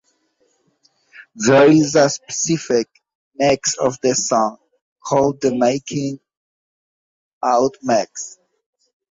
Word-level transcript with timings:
There 1.35 1.69
is 1.71 1.93
a 1.95 2.09
specific 2.09 2.87
mix 3.35 3.77
of 3.77 4.01
this 4.01 4.27
song 4.29 4.57
called 5.05 5.39
the 5.41 5.53
Making 5.55 6.19
Out 7.45 7.73
Mix. 7.83 8.39